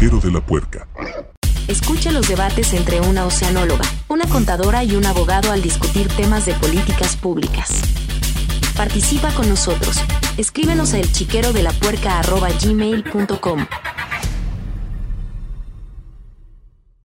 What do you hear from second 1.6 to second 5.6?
Escucha los debates entre una oceanóloga, una contadora y un abogado al